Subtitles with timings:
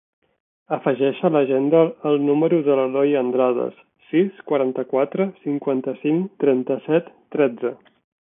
[0.75, 3.77] Afegeix a l'agenda el número de l'Eloy Andrades:
[4.13, 7.75] sis, quaranta-quatre, cinquanta-cinc, trenta-set, tretze.